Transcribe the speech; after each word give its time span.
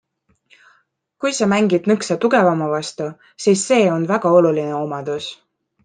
Kui 1.25 1.33
sa 1.41 1.49
mängid 1.51 1.91
nõksa 1.93 2.17
tugevama 2.25 2.71
vastu, 2.73 3.13
siis 3.47 3.69
see 3.71 3.81
on 4.01 4.11
väga 4.17 4.37
oluline 4.43 4.77
omadus. 4.85 5.35